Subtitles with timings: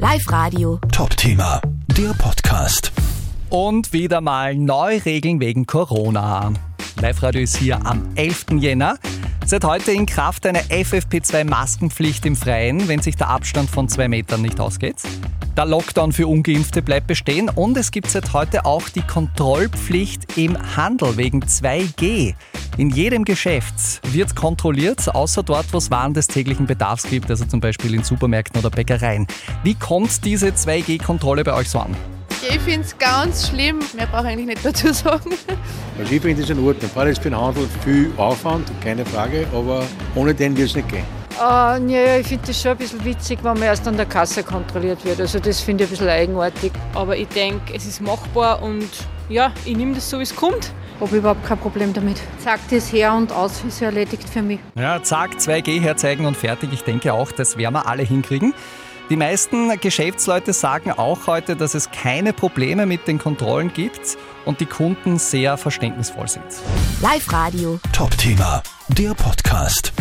[0.00, 0.80] Live Radio.
[0.92, 2.90] Top-Thema, der Podcast.
[3.50, 6.54] Und wieder mal Neuregeln wegen Corona.
[7.02, 8.46] Live-Radio ist hier am 11.
[8.60, 8.96] Jänner.
[9.44, 14.40] Seit heute in Kraft eine FFP2-Maskenpflicht im Freien, wenn sich der Abstand von zwei Metern
[14.40, 14.96] nicht ausgeht.
[15.54, 20.56] Der Lockdown für Ungeimpfte bleibt bestehen und es gibt seit heute auch die Kontrollpflicht im
[20.76, 22.34] Handel wegen 2G.
[22.80, 27.44] In jedem Geschäft wird kontrolliert, außer dort, wo es Waren des täglichen Bedarfs gibt, also
[27.44, 29.26] zum Beispiel in Supermärkten oder Bäckereien.
[29.62, 31.94] Wie kommt diese 2G-Kontrolle bei euch so an?
[32.40, 33.80] Ich finde es ganz schlimm.
[33.94, 35.32] Mehr brauche ich eigentlich nicht dazu sagen.
[35.98, 36.90] Also ich finde das in Ordnung.
[36.94, 39.84] War jetzt für den Handel viel Aufwand, keine Frage, aber
[40.14, 41.04] ohne den wird es nicht gehen.
[41.38, 44.42] Uh, ja, ich finde das schon ein bisschen witzig, wenn man erst an der Kasse
[44.42, 45.20] kontrolliert wird.
[45.20, 46.72] Also das finde ich ein bisschen eigenartig.
[46.94, 48.88] Aber ich denke, es ist machbar und
[49.28, 50.72] ja, ich nehme das so, wie es kommt.
[51.00, 52.20] Habe überhaupt kein Problem damit.
[52.38, 54.60] Sagt das her und aus, ist erledigt für mich.
[54.74, 56.70] Ja, zack, 2G herzeigen und fertig.
[56.72, 58.52] Ich denke auch, das werden wir alle hinkriegen.
[59.08, 64.60] Die meisten Geschäftsleute sagen auch heute, dass es keine Probleme mit den Kontrollen gibt und
[64.60, 66.44] die Kunden sehr verständnisvoll sind.
[67.02, 67.80] Live Radio.
[67.92, 69.92] Top-Thema, der Podcast.